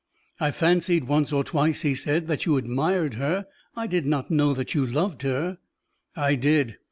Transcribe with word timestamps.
"I 0.39 0.49
fancied 0.49 1.03
once 1.03 1.31
or 1.31 1.43
twice," 1.43 1.83
he 1.83 1.93
said, 1.93 2.25
"that 2.25 2.47
you 2.47 2.57
admired 2.57 3.13
her. 3.13 3.45
I 3.75 3.85
did 3.85 4.07
not 4.07 4.31
know 4.31 4.55
you 4.73 4.83
loved 4.83 5.21
her." 5.21 5.59
"I 6.15 6.33
did. 6.33 6.79